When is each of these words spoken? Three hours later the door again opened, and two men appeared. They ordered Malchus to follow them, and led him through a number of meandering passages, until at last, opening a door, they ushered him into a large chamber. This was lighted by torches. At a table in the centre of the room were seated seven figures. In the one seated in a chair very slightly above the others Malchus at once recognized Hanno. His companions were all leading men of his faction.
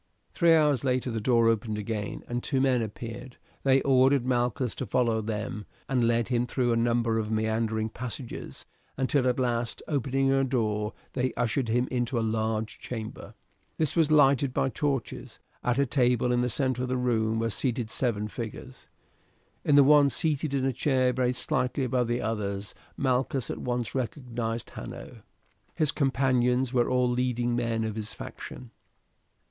Three 0.33 0.55
hours 0.55 0.83
later 0.83 1.11
the 1.11 1.21
door 1.21 1.47
again 1.47 1.73
opened, 1.75 2.23
and 2.27 2.41
two 2.41 2.59
men 2.59 2.81
appeared. 2.81 3.37
They 3.61 3.83
ordered 3.83 4.25
Malchus 4.25 4.73
to 4.73 4.87
follow 4.87 5.21
them, 5.21 5.67
and 5.87 6.03
led 6.07 6.29
him 6.29 6.47
through 6.47 6.71
a 6.71 6.75
number 6.75 7.19
of 7.19 7.29
meandering 7.29 7.89
passages, 7.89 8.65
until 8.97 9.27
at 9.27 9.39
last, 9.39 9.83
opening 9.87 10.31
a 10.31 10.43
door, 10.43 10.93
they 11.13 11.35
ushered 11.37 11.69
him 11.69 11.87
into 11.91 12.17
a 12.17 12.25
large 12.31 12.79
chamber. 12.79 13.35
This 13.77 13.95
was 13.95 14.09
lighted 14.09 14.55
by 14.55 14.69
torches. 14.69 15.37
At 15.63 15.77
a 15.77 15.85
table 15.85 16.31
in 16.31 16.41
the 16.41 16.49
centre 16.49 16.81
of 16.81 16.89
the 16.89 16.97
room 16.97 17.37
were 17.37 17.51
seated 17.51 17.91
seven 17.91 18.27
figures. 18.27 18.87
In 19.63 19.75
the 19.75 19.83
one 19.83 20.09
seated 20.09 20.55
in 20.55 20.65
a 20.65 20.73
chair 20.73 21.13
very 21.13 21.33
slightly 21.33 21.83
above 21.83 22.07
the 22.07 22.21
others 22.21 22.73
Malchus 22.97 23.51
at 23.51 23.59
once 23.59 23.93
recognized 23.93 24.71
Hanno. 24.71 25.17
His 25.75 25.91
companions 25.91 26.73
were 26.73 26.89
all 26.89 27.07
leading 27.07 27.55
men 27.55 27.83
of 27.83 27.93
his 27.95 28.15
faction. 28.15 28.71